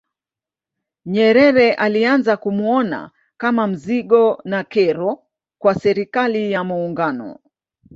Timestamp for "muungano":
6.63-7.39